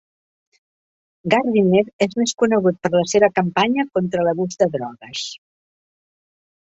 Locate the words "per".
2.87-2.91